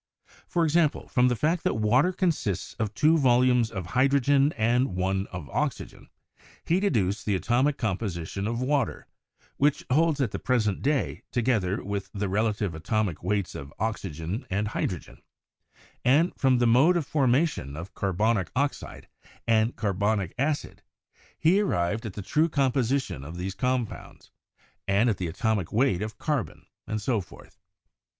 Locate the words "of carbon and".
26.01-26.99